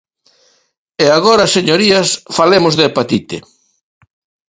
E 1.03 1.05
agora, 1.17 1.51
señorías, 1.55 2.07
falemos 2.37 2.73
da 2.75 2.85
hepatite. 2.87 3.37